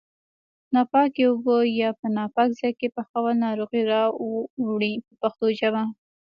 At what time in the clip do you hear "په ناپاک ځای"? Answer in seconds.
1.99-2.71